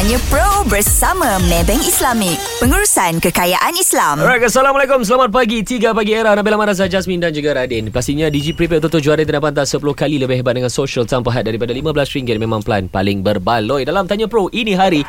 [0.00, 2.40] Tanya Pro bersama Maybank Islamic.
[2.56, 4.16] Pengurusan kekayaan Islam.
[4.24, 5.04] Alright, Assalamualaikum.
[5.04, 5.60] Selamat pagi.
[5.60, 6.32] Tiga pagi era.
[6.32, 7.92] Nabila Maraza, Jasmine dan juga Radin.
[7.92, 11.44] Pastinya Digi Prepaid Toto juara dan pantas 10 kali lebih hebat dengan social tanpa had
[11.44, 13.84] daripada RM15 memang plan paling berbaloi.
[13.84, 15.04] Dalam Tanya Pro ini hari,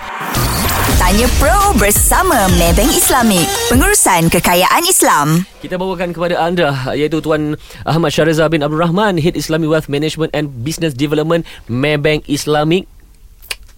[0.99, 3.47] Tanya Pro bersama Maybank Islamic.
[3.71, 5.47] Pengurusan kekayaan Islam.
[5.63, 7.55] kita bawakan kepada anda iaitu Tuan
[7.87, 12.91] Ahmad Syariza bin Abdul Rahman, Head Islamic Wealth Management and Business Development Maybank Islamic.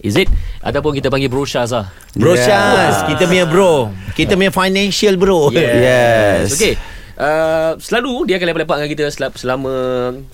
[0.04, 0.28] Is it?
[0.60, 1.88] Ataupun kita panggil Bro Syazah.
[2.12, 2.44] Bro Yeah.
[2.44, 6.52] Syaz Kita punya bro Kita punya financial bro Yes.
[6.52, 6.76] Okay.
[7.14, 9.74] Uh, selalu dia akan lepak-lepak dengan kita sel- selama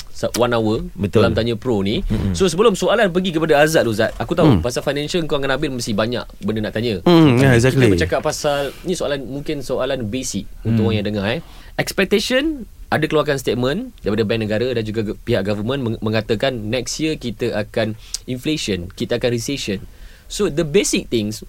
[0.08, 1.20] se- one hour Betul.
[1.20, 2.00] dalam Tanya Pro ni.
[2.00, 2.32] Mm-hmm.
[2.32, 4.16] So sebelum soalan pergi kepada Azad tu Zat.
[4.16, 4.64] Aku tahu mm.
[4.64, 7.04] pasal financial kau dengan Nabil mesti banyak benda nak tanya.
[7.04, 7.84] Hmm, yeah, exactly.
[7.84, 10.72] Kita bercakap pasal ni soalan mungkin soalan basic mm.
[10.72, 11.40] untuk orang yang dengar eh.
[11.76, 17.14] Expectation ada keluarkan statement daripada bank negara dan juga pihak government meng- mengatakan next year
[17.14, 17.94] kita akan
[18.26, 19.78] inflation, kita akan recession.
[20.26, 21.42] So the basic things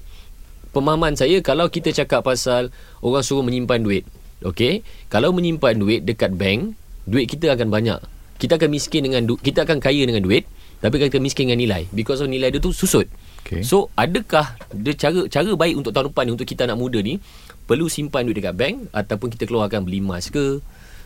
[0.72, 2.70] pemahaman saya kalau kita cakap pasal
[3.02, 4.06] orang suruh menyimpan duit.
[4.42, 6.74] Okay Kalau menyimpan duit dekat bank
[7.06, 8.02] Duit kita akan banyak
[8.42, 10.50] Kita akan miskin dengan du- Kita akan kaya dengan duit
[10.82, 13.06] Tapi kita miskin dengan nilai Because of nilai dia tu susut
[13.42, 13.62] Okay.
[13.62, 17.22] So adakah dia cara cara baik untuk tahun depan ni Untuk kita anak muda ni
[17.66, 20.58] Perlu simpan duit dekat bank Ataupun kita keluarkan beli emas ke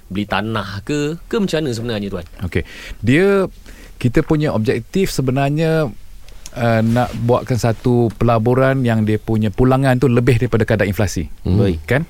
[0.05, 2.63] Beli tanah ke Ke macam mana sebenarnya tuan Okey.
[3.01, 3.49] Dia
[3.95, 5.87] kita punya objektif sebenarnya
[6.55, 11.31] uh, nak buatkan satu pelaburan yang dia punya pulangan tu lebih daripada kadar inflasi.
[11.43, 11.57] Hmm.
[11.57, 12.01] Baik kan?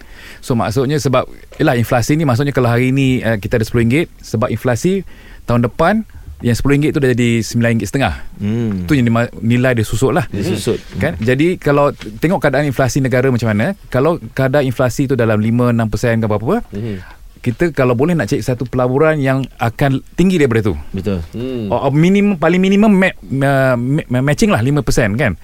[0.42, 4.50] So maksudnya sebab yalah inflasi ni maksudnya kalau hari ni uh, kita ada RM10 sebab
[4.50, 5.06] inflasi
[5.46, 6.04] tahun depan
[6.44, 8.84] yang RM10 tu dah jadi RM9.5 Hmm.
[8.84, 9.08] Tu yang
[9.40, 10.76] nilai dia susut lah Dia susut.
[11.00, 16.20] kan jadi kalau tengok keadaan inflasi negara macam mana kalau kadar inflasi tu dalam 5-6%
[16.20, 16.98] ke apa-apa hmm.
[17.46, 20.74] Kita kalau boleh nak cari satu pelaburan yang akan tinggi daripada tu.
[20.90, 21.22] Betul.
[21.30, 21.70] Hmm.
[21.70, 24.82] oh, minimum paling minimum ma- ma- ma- matching lah 5%
[25.14, 25.38] kan?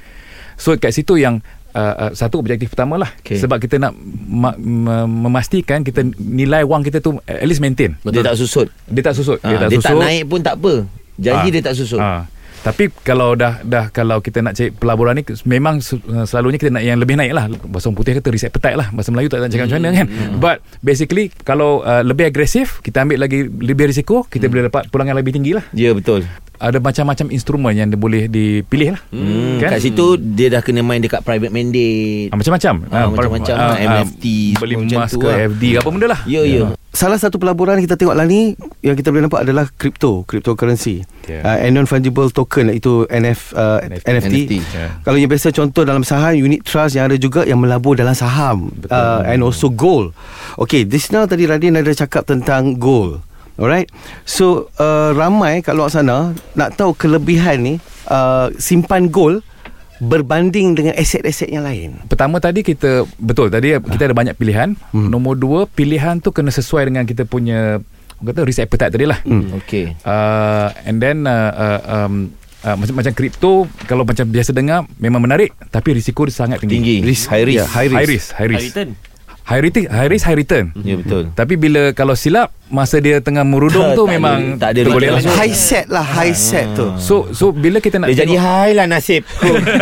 [0.58, 1.46] So kat situ yang
[1.78, 3.38] uh, uh, satu objektif pertama lah Okay.
[3.38, 3.94] sebab kita nak
[4.26, 7.94] ma- ma- memastikan kita nilai wang kita tu at least maintain.
[8.02, 8.66] Dia tak susut.
[8.90, 9.38] Dia tak susut.
[9.40, 10.90] Ha, Dia tak naik pun tak apa.
[11.22, 11.54] Janji Ah.
[11.54, 12.02] dia tak susut.
[12.02, 12.26] Ah.
[12.62, 16.84] Tapi kalau dah dah kalau kita nak cari pelaburan ni memang uh, selalunya kita nak
[16.84, 17.50] yang lebih naik lah.
[17.66, 18.88] Bahasa orang putih kata risk appetite lah.
[18.90, 20.08] Bahasa Melayu tak tahu cakap macam mana kan.
[20.38, 25.18] But basically kalau uh, lebih agresif, kita ambil lagi lebih risiko, kita boleh dapat pulangan
[25.18, 25.66] lebih tinggi lah.
[25.74, 26.22] Ya betul
[26.56, 29.02] Ada macam-macam instrumen yang dia boleh dipilih lah.
[29.10, 29.58] hmm.
[29.58, 29.70] Kan?
[29.74, 32.74] Kat situ Dia dah kena main dekat private mandate Ah, macam-macam.
[32.86, 34.24] Ah, per- macam-macam ah, lah, ah, MFT
[34.56, 35.50] Beli emas ke lah.
[35.50, 36.22] FD apa benda lah.
[36.24, 38.52] Ya ya Salah satu pelaburan kita tengok lah ni
[38.84, 41.08] yang kita boleh nampak adalah crypto, cryptocurrency.
[41.24, 41.48] Yeah.
[41.48, 44.06] Uh, non-fungible token iaitu NF, uh, NFT.
[44.12, 44.28] NFT.
[44.28, 44.54] NFT.
[44.76, 44.90] Yeah.
[45.08, 48.76] Kalau yang biasa contoh dalam saham unit trust yang ada juga yang melabur dalam saham
[48.92, 50.12] uh, and also gold.
[50.60, 53.24] Okay, this now tadi Radin ada cakap tentang gold.
[53.56, 53.88] Alright.
[54.28, 57.74] So uh, ramai kat luar sana nak tahu kelebihan ni
[58.12, 59.48] uh, simpan gold
[60.02, 62.02] berbanding dengan aset-aset yang lain.
[62.10, 64.74] Pertama tadi kita betul tadi kita ada banyak pilihan.
[64.90, 65.14] Hmm.
[65.14, 67.78] Nombor dua pilihan tu kena sesuai dengan kita punya
[68.22, 69.22] kata risk appetite tadi lah.
[69.22, 69.54] Hmm.
[69.62, 72.34] Okay Uh, and then uh, uh, um,
[72.66, 77.02] uh, macam macam kripto kalau macam biasa dengar memang menarik tapi risiko dia sangat tinggi.
[77.02, 77.30] Tinggi Risk.
[77.30, 77.98] High risk Yeah, high risk.
[77.98, 78.58] High risk, high risk.
[78.58, 78.90] High return
[79.42, 80.66] High risk, high risk, high return.
[80.86, 84.70] Ya betul Tapi bila kalau silap masa dia tengah merudung tu Tak ada- memang tak
[84.72, 85.16] ada tergolek return.
[85.22, 85.36] langsung.
[85.36, 86.88] High set lah, high set tu.
[86.98, 89.22] So so bila kita nak Dia jadi high lah nasib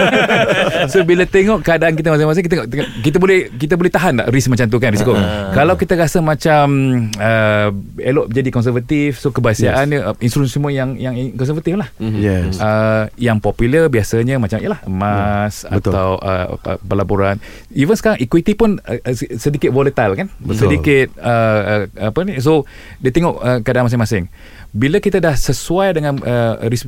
[0.92, 4.28] so bila tengok keadaan kita masing-masing kita tengok, tengok kita boleh kita boleh tahan tak
[4.30, 5.14] risk macam tu kan risiko.
[5.14, 5.54] Ah.
[5.54, 6.66] Kalau kita rasa macam
[7.14, 7.70] uh,
[8.00, 9.92] elok jadi konservatif so kebiasaan yes.
[9.92, 11.90] dia uh, instrumen semua yang yang konservatif lah.
[12.02, 12.58] Yes.
[12.58, 15.92] Uh, yang popular biasanya macam yalah emas Ya, betul.
[15.92, 16.46] atau uh,
[16.82, 17.38] pelaburan
[17.70, 20.72] even sekarang equity pun uh, uh, sedikit volatile kan Betul.
[20.72, 22.64] sedikit uh, uh, apa ni so
[22.98, 24.28] dia tengok uh, keadaan masing-masing
[24.70, 26.86] bila kita dah sesuai dengan uh, ris-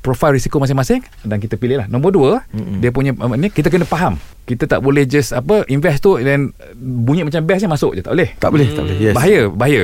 [0.00, 2.78] profil risiko masing-masing dan kita pilih lah nombor dua mm-hmm.
[2.80, 6.56] dia punya uh, ni kita kena faham kita tak boleh just apa invest tu dan
[6.74, 8.96] bunyi macam best je masuk je tak boleh Tak boleh, tak boleh.
[8.96, 9.12] Yes.
[9.12, 9.82] bahaya bahaya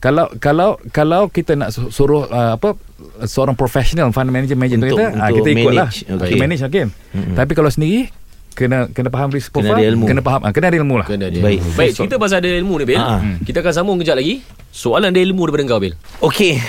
[0.00, 2.74] kalau kalau kalau kita nak su- suruh uh, apa
[3.22, 6.24] seorang professional fund manager manager Untuk- tu kita ah, untuk kita ikut lah manage, kita
[6.26, 6.40] okay.
[6.40, 7.36] manage again Mm-mm.
[7.36, 8.08] tapi kalau sendiri
[8.52, 10.04] kena kena faham risk Kena ada ilmu.
[10.04, 11.40] kena faham ah, kena ada ilmu lah Kena dia.
[11.40, 11.60] Baik.
[11.74, 13.00] Baik, cerita pasal ada ilmu ni Bil.
[13.00, 13.40] Ha.
[13.42, 14.44] Kita akan sambung kejap lagi.
[14.70, 15.94] Soalan ada ilmu daripada kau Bil.
[16.20, 16.60] Okay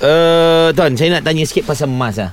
[0.00, 2.30] uh, Tuan saya nak tanya sikit pasal emas lah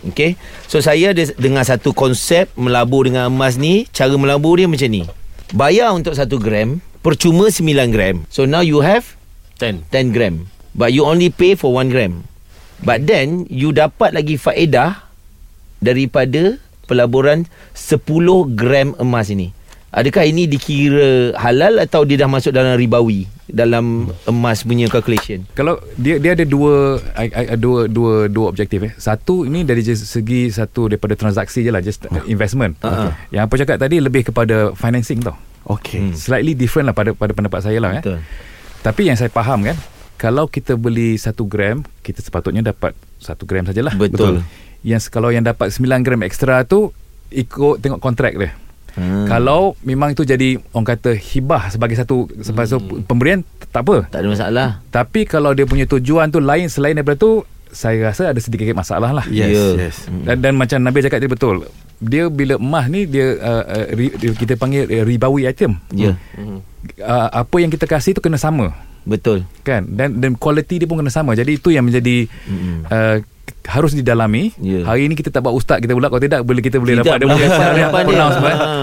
[0.00, 4.88] Okay So saya ada dengar satu konsep Melabur dengan emas ni Cara melabur dia macam
[4.88, 5.04] ni
[5.52, 9.12] Bayar untuk 1 gram Percuma 9 gram So now you have
[9.60, 9.92] 10.
[9.92, 12.24] 10 gram But you only pay for 1 gram
[12.80, 15.04] But then You dapat lagi faedah
[15.80, 16.56] Daripada
[16.90, 17.46] Pelaburan
[17.78, 18.02] 10
[18.58, 19.54] gram emas ini
[19.94, 25.44] Adakah ini dikira halal Atau dia dah masuk dalam ribawi dalam emas punya calculation.
[25.58, 28.92] Kalau dia dia ada dua I- I- dua dua dua objektif eh.
[28.96, 32.78] Satu ini dari segi satu daripada transaksi je lah just investment.
[32.80, 33.12] Ah.
[33.34, 35.36] Yang apa cakap tadi lebih kepada financing tau.
[35.66, 36.14] Okay.
[36.16, 38.02] Slightly different lah pada pada pendapat saya lah eh.
[38.02, 38.18] Betul.
[38.80, 39.76] Tapi yang saya faham kan
[40.16, 43.92] kalau kita beli satu gram kita sepatutnya dapat satu gram sajalah.
[43.98, 44.40] Betul.
[44.80, 46.90] Yang kalau yang dapat 9 gram ekstra tu
[47.28, 48.50] ikut tengok kontrak dia.
[48.90, 49.22] Hmm.
[49.24, 54.10] Kalau memang itu jadi orang kata hibah sebagai satu sebagai satu pemberian tak apa.
[54.10, 54.68] tak ada masalah.
[54.88, 59.14] Tapi kalau dia punya tujuan tu lain selain daripada tu saya rasa ada sedikit masalah
[59.14, 59.22] lah.
[59.30, 59.64] Yes, Ya.
[59.78, 59.96] yes.
[60.26, 61.70] Dan, dan macam Nabil cakap tadi betul.
[62.02, 65.78] Dia bila emas ni dia uh, uh, re, dia- kita panggil uh, ribawi item.
[65.94, 66.18] Ya.
[66.98, 69.44] Uh, apa yang kita kasih tu kena sama Betul.
[69.60, 71.38] kan dan dan kualiti dia pun kena sama.
[71.38, 72.26] Jadi itu yang menjadi
[72.90, 73.16] uh,
[73.66, 74.56] harus didalami.
[74.56, 74.82] Ya.
[74.82, 77.18] Hari ini kita tak buat ustaz kita pula kalau tidak boleh kita boleh Tidak dapat
[77.18, 78.26] dia boleh dapat harapan dia.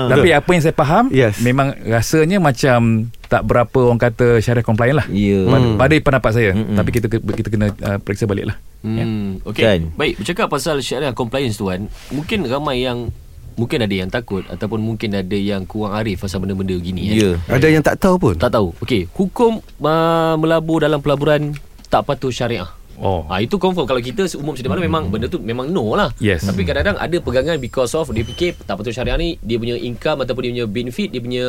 [0.08, 1.34] Tapi apa yang saya faham Yes.
[1.42, 2.80] memang rasanya macam
[3.28, 5.08] tak berapa orang kata syariah compliant lah.
[5.10, 5.44] Ya.
[5.44, 6.52] Pada, pada pendapat saya.
[6.56, 6.78] Mm-mm.
[6.78, 8.58] Tapi kita kita kena uh, periksa balik lah.
[8.86, 9.64] Hmm, okay.
[9.66, 9.82] Kan?
[9.96, 13.12] Baik, bercakap pasal syariah compliance tu kan, mungkin ramai yang
[13.58, 17.36] mungkin ada yang takut ataupun mungkin ada yang kurang arif pasal benda-benda gini Ya.
[17.44, 17.58] kan.
[17.58, 18.34] Ada yang tak tahu pun.
[18.38, 18.72] Tak tahu.
[18.80, 21.52] Okey, hukum uh, melabur dalam pelaburan
[21.90, 22.70] tak patuh syariah.
[22.98, 23.30] Oh.
[23.30, 26.10] Ah itu confirm kalau kita umum sedia mana memang benda tu memang no lah.
[26.18, 26.44] Yes.
[26.44, 30.26] Tapi kadang-kadang ada pegangan because of dia fikir tak patuh syariah ni dia punya income
[30.26, 31.44] ataupun dia punya benefit, dia punya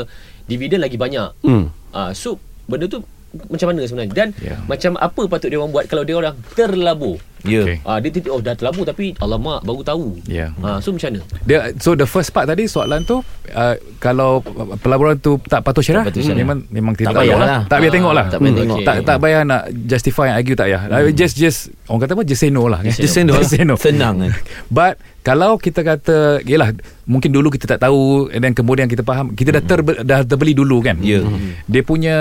[0.45, 1.33] dividen lagi banyak.
[1.41, 1.73] Hmm.
[1.91, 2.37] Ah so
[2.69, 3.00] benda tu
[3.49, 4.56] macam mana sebenarnya dan Ya.
[4.65, 7.17] macam apa patut dia orang buat kalau dia orang terlabur.
[7.40, 7.62] Ya.
[7.62, 7.76] Okay.
[7.82, 10.06] Ah dia titik oh dah terlabur tapi alamak baru tahu.
[10.25, 10.50] Ya.
[10.58, 11.20] Ah so macam mana?
[11.43, 14.43] Dia so the first part tadi soalan tu uh, kalau
[14.76, 16.43] pelaburan tu tak patuh syariah, Tak patuh syariah.
[16.43, 17.61] memang memang Tak tidak payah payah lah.
[17.62, 18.25] Tak payah Ah, tengok lah.
[18.25, 18.61] tak payah Hmm.
[18.61, 18.79] tengok.
[18.82, 20.82] Tak tak payah nak justify and argue tak payah.
[20.88, 22.81] Uh, Just just orang kata apa just say no lah.
[22.81, 22.90] kan?
[22.90, 23.35] Just say no.
[23.35, 23.75] Just say no.
[23.81, 24.31] Senang kan.
[24.69, 26.73] But kalau kita kata Yelah
[27.05, 30.52] Mungkin dulu kita tak tahu And then kemudian kita faham Kita dah, ter, dah terbeli
[30.52, 31.20] dulu kan Ya.
[31.64, 32.17] Dia punya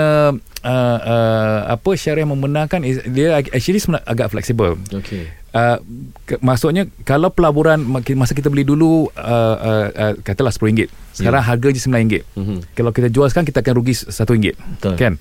[0.60, 4.76] uh, uh, Apa syariah membenarkan is, Dia actually agak fleksibel
[5.08, 5.24] Okey.
[5.50, 5.80] uh,
[6.22, 7.80] ke, Maksudnya Kalau pelaburan
[8.12, 9.16] Masa kita beli dulu uh,
[9.56, 11.46] uh, uh, Katalah RM10 Sekarang Ya.
[11.46, 11.96] harga je RM9
[12.34, 12.56] Mhm.
[12.72, 14.92] Kalau kita jual sekarang Kita akan rugi RM1 Betul.
[14.94, 15.12] Kan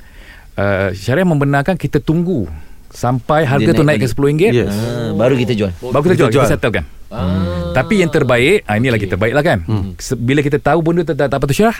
[0.53, 2.45] uh, Syariah membenarkan Kita tunggu
[2.87, 4.35] Sampai harga Dia tu naik naik ke balik.
[4.35, 4.69] RM10 Yes.
[4.69, 5.71] Ah, baru kita jual.
[5.81, 7.71] Baru kita jual Kita Kita settlekan Ah.
[7.71, 9.07] tapi yang terbaik ah, Inilah Okey.
[9.07, 9.95] kita baik lah kan hmm.
[10.19, 11.79] Bila kita tahu benda tu tak, tak patut syarah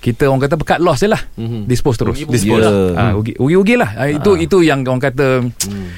[0.00, 1.64] Kita orang kata pekat loss je lah Mhm.
[1.64, 2.72] Dispose terus Rugi pun Dispose Ya.
[2.96, 5.88] ah, rugi, Rugi-rugi lah ah, Itu itu yang orang kata hmm.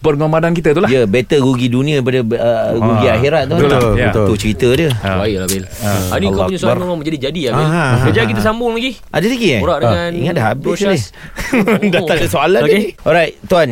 [0.00, 3.54] Pengomadan kita tu lah Ya, better rugi dunia daripada uh, rugi Ah, akhirat tu.
[3.56, 3.92] betul, kan?
[3.94, 4.10] ya.
[4.10, 4.90] Itu cerita dia.
[4.98, 5.16] Ah.
[5.18, 5.64] Baiklah Bil.
[5.80, 7.66] Ah, ni kau punya soalan memang menjadi-jadi lah Bil.
[7.66, 8.92] Ah, Kejap kita sambung lagi.
[9.08, 9.60] Ada lagi eh?
[9.60, 10.80] Borak dengan Ingat dah habis ni.
[10.82, 11.02] Syaz.
[11.92, 12.72] dah tak ada soalan Okey.
[12.72, 12.84] okay.
[13.02, 13.68] Alright, tuan.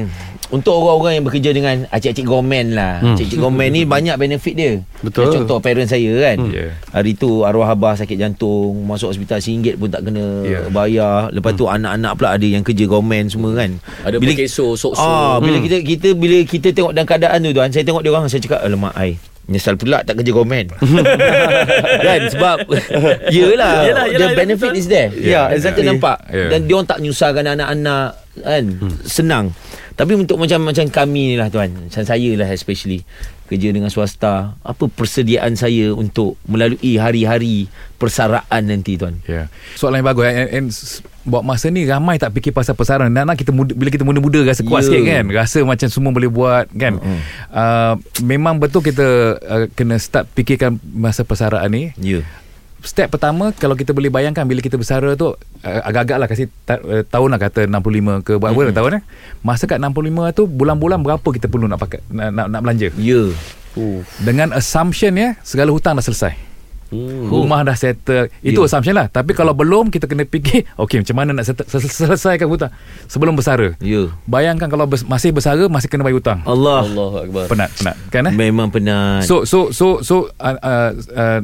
[0.50, 2.98] Untuk orang-orang yang bekerja dengan acik-acik gomen lah.
[2.98, 3.14] Hmm.
[3.14, 4.72] Acik-acik gomen ni banyak benefit dia.
[4.98, 5.30] Betul.
[5.30, 6.36] Macam contoh parent saya kan.
[6.36, 6.50] Hmm.
[6.50, 6.66] Ya.
[6.90, 10.60] Hari tu arwah abah sakit jantung, masuk hospital RM1 pun tak kena Ya.
[10.66, 11.30] bayar.
[11.30, 13.78] Lepas tu anak-anak pula ada yang kerja gomen semua kan.
[14.02, 14.98] Ada berkeso, sok-sok.
[15.00, 18.26] Ah, bila kita kita bila kita tengok dalam keadaan tu tuan, saya tengok dia orang
[18.26, 19.14] saya cakap alamak ai.
[19.50, 20.70] Nyesal pula tak kerja komen
[22.06, 22.70] Kan sebab
[23.28, 24.78] Yelah, Yelah, yelah, The benefit betul.
[24.78, 25.84] is there Yeah, Kita exactly.
[25.84, 26.54] nampak Yeah.
[26.54, 28.08] Dan dia orang tak nyusahkan anak-anak
[28.38, 28.64] Kan
[29.02, 29.50] Senang
[30.00, 33.04] Tapi untuk macam macam kami ni lah tuan Macam saya lah especially
[33.52, 37.68] Kerja dengan swasta Apa persediaan saya Untuk melalui hari-hari
[38.00, 39.52] Persaraan nanti tuan Ya.
[39.76, 40.66] Soalan yang bagus and, and
[41.20, 43.12] buat masa ni ramai tak fikir pasal pesaran.
[43.12, 45.28] Nak-nak kita muda, bila kita muda-muda rasa kuat sikit kan.
[45.28, 46.96] Rasa macam semua boleh buat kan.
[46.96, 47.20] Mm-mm.
[47.52, 47.94] Uh,
[48.24, 51.92] memang betul kita uh, kena start fikirkan masa persaraan ni.
[52.00, 52.24] Ya
[52.80, 56.80] Step pertama kalau kita boleh bayangkan bila kita bersara tu uh, agak-agak lah kasih ta-
[56.80, 58.72] uh, tahun lah kata 65 ke berapa mm-hmm.
[58.72, 59.02] tahun eh.
[59.40, 59.92] Masa kat 65
[60.32, 62.88] tu bulan-bulan berapa kita perlu nak pakai nak nak, nak belanja.
[62.96, 63.28] Ya
[64.18, 66.50] Dengan assumption ya segala hutang dah selesai.
[66.90, 67.30] Hmm.
[67.30, 68.66] Rumah dah settle Itu Ya.
[68.66, 72.50] assumption lah Tapi kalau belum Kita kena fikir Okay macam mana nak settle, sel- selesaikan
[72.50, 72.74] hutang
[73.06, 77.46] Sebelum bersara Ya Bayangkan kalau bes, masih bersara Masih kena bayar hutang Allah Allahu akbar.
[77.46, 81.40] Penat Penat kan eh Memang penat So so so so uh, uh, uh,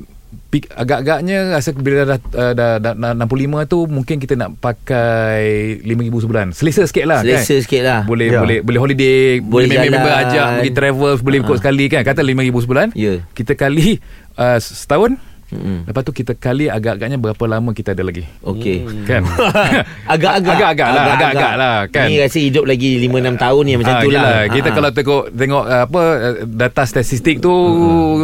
[0.70, 3.28] agak-agaknya rasa bila dah, uh, dah, dah, dah 65
[3.66, 5.42] tu mungkin kita nak pakai
[5.80, 6.46] 5000 sebulan.
[6.50, 7.62] Selesa sikit lah Selesa kan.
[7.62, 8.40] sikit lah Boleh Ya.
[8.40, 11.60] boleh boleh holiday, Boleh boleh member ajak pergi travel, boleh ikut Ha.
[11.60, 12.00] sekali kan.
[12.02, 12.86] Kata 5000 sebulan.
[12.92, 13.14] Ya.
[13.30, 14.00] Kita kali
[14.34, 15.20] uh, setahun
[15.56, 15.78] Mm-mm.
[15.84, 18.28] Lepas tu kita kali agak-agaknya berapa lama kita ada lagi.
[18.40, 19.24] Okey Kan?
[20.12, 22.06] Agak-agak Agak-agak lah, agak-agak lah, kan?
[22.06, 24.36] Ni rasa hidup lagi 5-6 tahun ni Macam Ah, tu lah yelah.
[24.48, 26.02] Kita Ah, kalau tengok tengok uh, apa
[26.46, 27.54] data statistik tu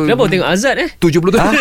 [0.05, 0.91] Kenapa tengok Azad eh?
[0.95, 1.39] 70 tu.
[1.39, 1.53] ah,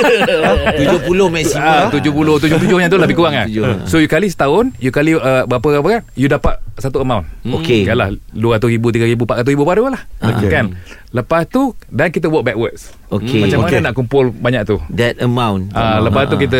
[0.76, 2.12] 70 maksimum Ah, 70
[2.42, 3.48] 77 yang tu lebih kurang kan.
[3.48, 3.88] 77.
[3.88, 6.02] So you kali setahun, you kali uh, berapa apa kan?
[6.14, 7.30] You dapat satu amount.
[7.44, 7.84] Okey.
[7.84, 10.02] Kan lah 200 ribu, 3 ribu, 400 ribu baru lah.
[10.20, 10.36] Ah.
[10.42, 10.76] Kan?
[11.12, 12.96] Lepas tu dan kita work backwards.
[13.12, 13.44] Okey.
[13.44, 14.80] Macam mana nak kumpul banyak tu?
[14.90, 15.76] That amount.
[15.76, 16.56] Ah, lepas tu kita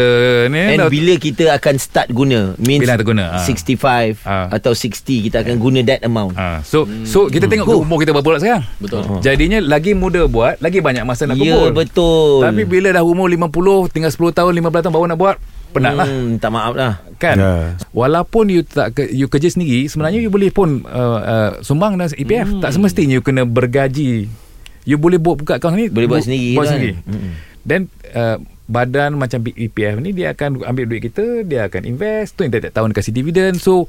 [0.52, 3.40] ni And dah- bila kita akan start guna Means Bila terguna, ah.
[3.40, 4.52] 65 Ah.
[4.52, 8.28] Atau 60 Kita akan guna that amount Ah, so so kita tengok umur kita berapa
[8.28, 8.68] pula sekarang.
[8.78, 9.24] Betul.
[9.24, 11.72] Jadinya lagi muda buat, lagi banyak masa nak Ya kumpul.
[11.74, 13.48] betul Tapi bila dah umur 50,
[13.88, 15.36] tinggal 10 tahun, 15 tahun baru nak buat,
[15.72, 16.06] penat lah.
[16.06, 17.54] hmm, Tak maaf lah Kan Ya.
[17.90, 22.10] Walaupun you tak ke, you kerja sendiri Sebenarnya you boleh pun uh, uh, Sumbang dalam
[22.10, 24.28] EPF Tak semestinya you kena bergaji
[24.84, 26.74] You boleh buat buka akaun ni Boleh buat bu- sendiri Buat kan?
[26.74, 26.94] sendiri.
[27.62, 27.80] Dan
[28.12, 32.52] uh, Badan macam EPF ni Dia akan ambil duit kita Dia akan invest Tu yang
[32.52, 33.86] tiap-tiap tahun kasih dividen So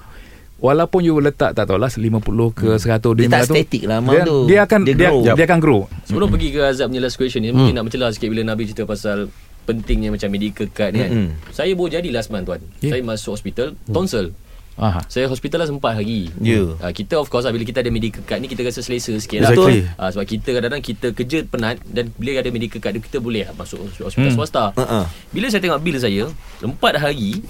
[0.59, 2.23] Walaupun you letak tak tahulah 50
[2.53, 2.87] ke 100
[3.19, 4.37] Dia tak 500, static lah, Mak dia, tu.
[4.47, 5.21] dia akan Dia dia, grow.
[5.25, 8.29] dia, akan grow Sebelum pergi ke Azab punya last question ni Mungkin nak mencelah sikit
[8.29, 9.27] Bila Nabi cerita pasal
[9.63, 11.29] Pentingnya macam medical card ni kan Mm-mm.
[11.51, 12.91] Saya baru jadi last month tuan Ya.
[12.91, 14.35] Saya masuk hospital Tonsil
[14.73, 15.05] Aha.
[15.05, 16.65] Saya hospitalize 4 hari Ya.
[16.65, 19.45] uh, Kita of course lah Bila kita ada medical card ni Kita rasa selesa sikit
[19.45, 19.85] Exactly.
[19.85, 23.45] lah uh, Sebab kita kadang-kadang Kita kerja penat Dan bila ada medical card Kita boleh
[23.45, 24.33] lah masuk hospital Hmm.
[24.35, 25.05] swasta Uh-uh.
[25.29, 26.25] Bila saya tengok bil saya
[26.59, 27.45] 4 hari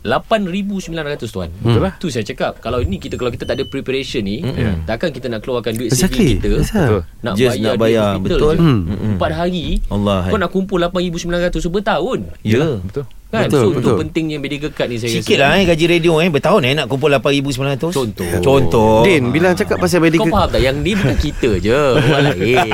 [0.00, 0.94] 8,900
[1.26, 1.92] tuan Betul lah.
[1.96, 4.84] Tu saya cakap Kalau ini kita Kalau kita tak ada preparation ni Mm-mm.
[4.84, 6.38] Takkan kita nak keluarkan duit Exactly.
[6.38, 6.48] saving kita.
[6.60, 7.00] Betul.
[7.18, 8.52] Nak Just bayar nak duit bayar, hospital betul.
[8.52, 8.60] je.
[8.60, 9.10] Hmm.
[9.14, 10.42] Empat hari Allah, Kau hai.
[10.42, 13.44] nak kumpul 8,900 Bertahun Ya Betul Kan?
[13.44, 13.84] Betul, So betul.
[13.84, 16.28] tu pentingnya medical card ni saya Sikit rasa lah eh Gaji radio eh.
[16.28, 18.24] Bertahun eh Nak kumpul 8,900 Contoh.
[18.40, 19.04] Contoh.
[19.04, 20.60] Din bila cakap pasal Kau medical faham tak?
[20.60, 22.56] Yang ni bukan kita je Orang lain.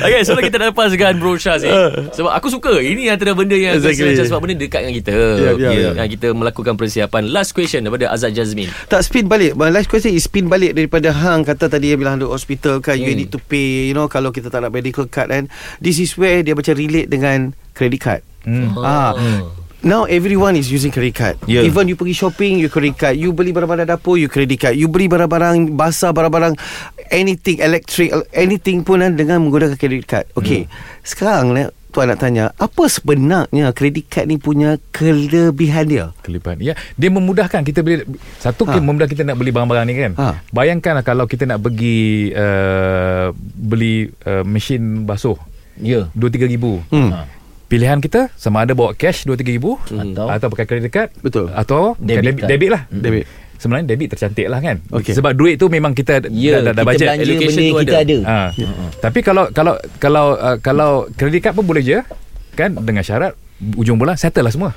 [0.00, 1.72] Okay sebelum kita nak lepaskan Bro Syaz ni.
[2.10, 2.72] Sebab aku suka.
[2.78, 4.16] Ini antara benda yang Exactly.
[4.16, 4.28] exactly.
[4.28, 5.12] Sebab benda dekat dengan kita.
[5.12, 5.90] Ya, ya, ya.
[5.94, 7.22] Yang kita melakukan persiapan.
[7.28, 9.52] Last question daripada Azad Jazmin Tak spin balik.
[9.54, 11.44] My last question is spin balik Daripada Hang.
[11.44, 13.18] Kata tadi dia bilang Duk hospital kan You Hmm.
[13.18, 15.44] need to pay You know Kalau kita tak nak medical card kan.
[15.78, 18.78] This is where Dia macam relate dengan Credit card hmm.
[18.78, 19.14] Ah,
[19.78, 21.36] Now everyone is using credit card.
[21.46, 21.62] Yeah.
[21.62, 23.14] Even you pergi shopping You credit card.
[23.14, 24.74] You beli barang-barang dapur You credit card.
[24.74, 26.58] You beli barang-barang Basah barang-barang
[27.14, 30.26] Anything Electric Anything pun kan, Dengan menggunakan credit card.
[30.34, 30.66] Okay.
[31.06, 31.62] Sekarang ni
[31.94, 36.10] Tuan nak tanya Apa sebenarnya Credit card ni punya Kelebihan dia?
[36.26, 38.02] Kelipan Ya Dia memudahkan kita beli
[38.42, 38.82] Satu Ha.
[38.82, 40.12] memudahkan kita nak beli barang-barang ni kan?
[40.18, 40.42] Ha.
[40.50, 45.38] Bayangkanlah kalau kita nak pergi uh, Beli uh, mesin basuh.
[45.78, 46.10] Ya.
[46.18, 46.82] 2-3 ribu.
[46.90, 47.14] Hmm.
[47.14, 47.37] ha.
[47.68, 51.52] Pilihan kita Sama ada bawa cash 2-3 ribu Atau- Atau pakai credit card Betul.
[51.52, 52.50] Atau Debit debit, card.
[52.50, 53.24] debit lah Debit
[53.58, 55.12] Sebenarnya debit tercantik lah kan Okey.
[55.12, 57.96] Sebab duit tu memang kita Ya dah, dah, dah Kita budget allocation benda tu kita
[57.96, 58.16] ada.
[58.16, 58.38] ada Ha.
[58.98, 61.98] Tapi kalau kalau kalau uh, kalau kredit kad pun boleh je
[62.54, 63.34] kan dengan syarat
[63.74, 64.70] ujung bulan settle lah semua.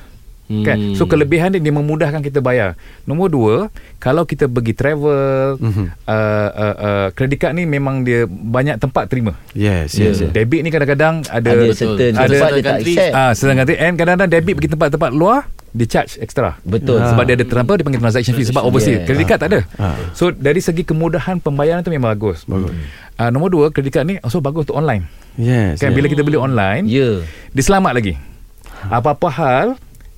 [0.51, 0.65] Hmm.
[0.67, 0.77] Kan?
[0.99, 2.75] So kelebihan dia dia memudahkan kita bayar.
[3.07, 3.55] Nombor dua,
[4.03, 5.87] kalau kita pergi travel, mm-hmm.
[6.03, 9.31] uh, uh, uh, kredit kad ni memang dia banyak tempat terima.
[9.55, 10.35] Yes yes, yes.
[10.35, 13.95] Debit ni kadang-kadang ada Ada certain Ada- tempat dia tak accept ah sedang kata and
[13.95, 16.59] kadang-kadang debit pergi tempat-tempat luar dia charge extra.
[16.67, 19.01] Betul Sebab dia ada terlampau dia panggil transaction fee sebab overseas.
[19.01, 19.07] Yeah.
[19.07, 19.59] Kredit kad tak ada.
[19.79, 19.95] Ah.
[20.11, 22.43] So dari segi kemudahan pembayaran tu memang bagus.
[22.43, 22.75] Bagus.
[23.15, 25.07] Uh, nombor dua, kredit kad ni also bagus untuk online.
[25.39, 25.95] Yes, Kan yes.
[25.95, 27.23] bila kita beli online, Ya
[27.55, 28.19] dia selamat lagi.
[28.91, 29.67] Apa-apa hal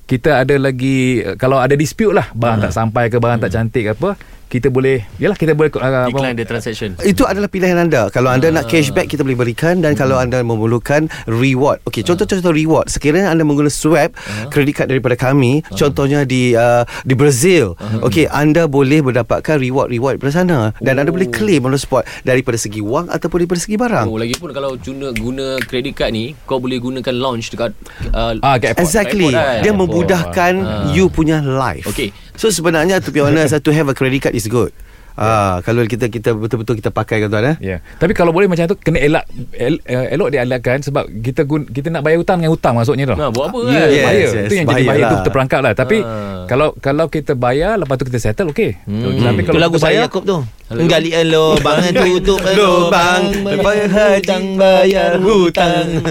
[0.04, 3.82] kita ada lagi uh, kalau ada dispute lah barang tak sampai ke barang tak cantik
[3.88, 4.10] ke apa
[4.48, 6.94] kita boleh yalah kita boleh uh, Decline the transaction.
[7.02, 8.08] Itu adalah pilihan anda.
[8.12, 11.82] Kalau anda nak cashback Kita boleh berikan Dan kalau anda memerlukan Reward.
[11.88, 12.86] Okey, contoh-contoh reward.
[12.90, 14.14] Sekiranya anda menggunakan swap
[14.52, 17.74] Kredit kad daripada kami Contohnya di uh, Di Brazil.
[18.04, 20.58] Okey, anda boleh mendapatkan Reward-reward daripada sana.
[20.78, 24.06] Dan anda boleh claim on the spot Daripada segi wang Ataupun daripada segi barang.
[24.06, 27.74] Oh lagipun kalau guna guna credit card ni kau boleh gunakan launch dekat
[28.14, 28.84] uh, ah kat airport.
[28.84, 29.30] Exactly.
[29.32, 29.62] Airport, kan?
[29.62, 29.88] Dia Airport.
[29.90, 30.52] memudahkan
[30.94, 31.86] You punya life.
[31.90, 32.23] Okey.
[32.34, 34.74] So sebenarnya To be honest To have a credit card is good
[35.14, 37.56] Ah, kalau kita kita betul-betul kita pakai kan tuan eh.
[37.62, 37.76] Ya.
[38.02, 39.22] Tapi kalau boleh macam tu kena elak
[39.54, 43.06] el, uh, elok dia elakkan sebab kita gun, kita nak bayar hutang dengan hutang maksudnya
[43.06, 43.14] tu.
[43.14, 43.86] Nah, buat apa Ya, kan?
[43.86, 44.18] Yes, bahaya.
[44.18, 45.22] yes, Itu yang jadi bahaya bahaya tu lah.
[45.22, 45.72] terperangkap lah.
[45.72, 46.42] Tapi Ah.
[46.50, 48.74] kalau kalau kita bayar lepas tu kita settle okey.
[48.82, 49.22] Hmm.
[49.22, 50.36] Tapi Itu kalau lagu kita saya bayar Yaakob tu
[50.76, 53.22] Gali lubang tutup lubang
[53.56, 56.02] Bayar hutang bayar hutang.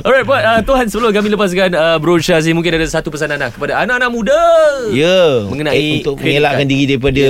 [0.00, 3.48] Alright buat uh, Tuhan sebelum kami lepaskan uh, Bro Syazi Mungkin ada satu pesanan lah
[3.48, 4.40] Kepada anak-anak muda.
[4.90, 5.46] Ya.
[5.46, 6.70] Mengenai eh, Untuk mengelakkan card.
[6.70, 7.26] diri daripada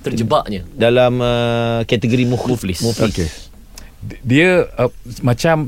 [0.00, 0.60] Terjebaknya.
[0.70, 2.78] Dalam uh, kategori muflis.
[2.78, 3.08] Muflis.
[3.08, 3.28] Okey.
[4.22, 5.66] dia uh, macam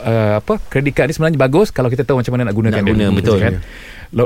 [0.00, 2.88] uh, apa kredit kad ni sebenarnya bagus kalau kita tahu macam mana nak gunakan Nak
[2.88, 2.92] dia.
[2.96, 3.36] guna, betul.
[3.36, 3.60] Kan?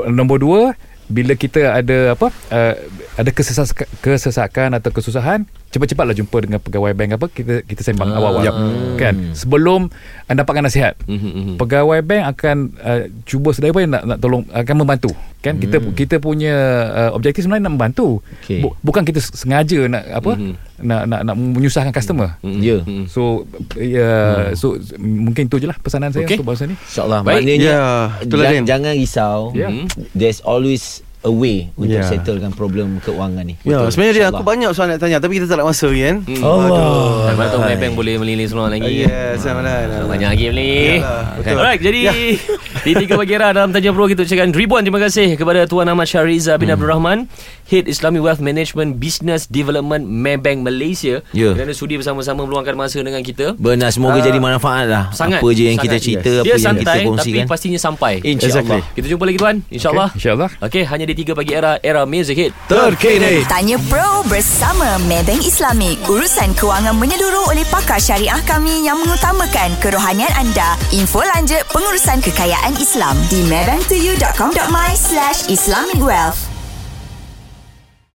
[0.07, 0.61] Nombor dua
[1.07, 2.73] bila kita ada apa uh,
[3.17, 8.19] ada kesesakan, kesesakan atau kesusahan cepat-cepatlah jumpa dengan pegawai bank apa kita kita sembang Ah.
[8.19, 8.55] awal-awal Yap.
[8.97, 9.87] kan sebelum
[10.25, 11.53] anda dapatkan nasihat Mhm, mhm.
[11.55, 16.15] pegawai bank akan uh, cuba sedaya upaya nak, nak tolong akan membantu kan kita kita
[16.17, 16.53] punya
[16.87, 18.61] uh, objektif sebenarnya nak membantu Okey.
[18.61, 20.53] Bu, bukan kita sengaja nak apa Mhm.
[20.81, 22.77] nak, nak nak menyusahkan customer Mhm, Ya.
[22.79, 23.03] mhm.
[23.07, 24.11] So ya
[24.53, 26.35] so mungkin itu je lah pesanan saya Okey.
[26.35, 26.75] untuk bahasa ni.
[26.75, 27.19] InsyaAllah.
[27.23, 27.81] Maknanya Ya,
[28.19, 29.67] itulah jangan, jangan risau Ya.
[29.67, 29.85] Mhm.
[30.11, 32.03] There's always a way untuk Ya.
[32.03, 33.53] settlekan problem keuangan ni.
[33.61, 33.87] Ya, Betul.
[33.91, 36.15] sebenarnya dia aku banyak soalan nak tanya tapi kita tak ada masa kan.
[36.19, 36.41] Hmm.
[36.41, 36.89] Allah.
[37.29, 39.03] Lepas tu Maybank boleh melilih seluar lagi.
[39.03, 40.01] Ya, sama lah.
[40.03, 40.97] Banyak lagi beli.
[40.97, 41.55] Yalah, betul.
[41.55, 41.99] Alright, jadi
[42.85, 46.05] di tiga pagi era dalam Tanya Pro kita ucapkan ribuan terima kasih kepada Tuan Ahmad
[46.05, 47.29] Syariza bin Abdul Rahman,
[47.65, 51.53] Head Islamic Wealth Management Business Development Maybank Malaysia Ya.
[51.53, 53.53] kerana sudi bersama-sama meluangkan masa dengan kita.
[53.55, 55.05] Benar semoga Ah, jadi manfaat lah.
[55.11, 55.85] sangat, apa je yang sangat.
[55.87, 57.45] kita cerita, Dia apa yang kita santai tapi kongsikan.
[57.45, 58.13] pastinya sampai.
[58.21, 58.81] InsyaAllah.
[58.91, 60.09] Kita jumpa lagi tuan, insyaAllah.
[60.09, 60.49] Okay, insyaAllah.
[60.59, 62.51] Okey, hanya di tiga pagi era era Music Hit.
[62.67, 63.47] Terkini.
[63.47, 65.97] Tanya Pro bersama Maybank Islamic.
[66.05, 70.75] Urusan kewangan menyeluruh oleh pakar syariah kami yang mengutamakan kerohanian anda.
[70.91, 76.50] Info lanjut pengurusan kekayaan Islam di maybanktoyou.com.my slash Islamic Wealth.